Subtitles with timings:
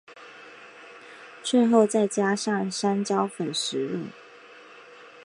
[1.43, 4.07] 最后再加上山椒粉食用。